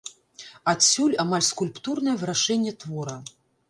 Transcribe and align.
Адсюль 0.73 1.13
амаль 1.25 1.47
скульптурнае 1.51 2.19
вырашэнне 2.25 2.79
твора. 2.85 3.21